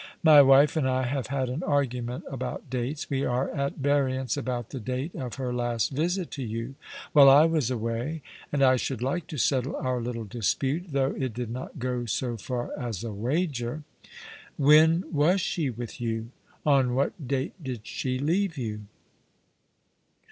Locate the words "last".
5.53-5.91